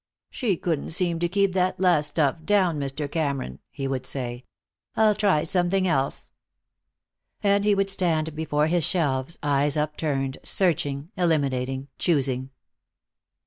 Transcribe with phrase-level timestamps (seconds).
[0.31, 3.07] "She couldn't seem to keep that last stuff down, Mr.
[3.07, 4.45] Cameron," he would say.
[4.95, 6.31] "I'll try something else."
[7.43, 12.49] And he would stand before his shelves, eyes upturned, searching, eliminating, choosing.